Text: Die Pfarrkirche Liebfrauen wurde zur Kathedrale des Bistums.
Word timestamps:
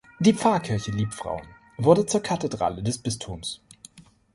Die 0.19 0.33
Pfarrkirche 0.33 0.89
Liebfrauen 0.89 1.47
wurde 1.77 2.07
zur 2.07 2.23
Kathedrale 2.23 2.81
des 2.81 2.97
Bistums. 2.97 3.61